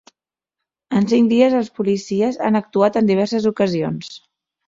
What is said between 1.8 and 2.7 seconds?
policies han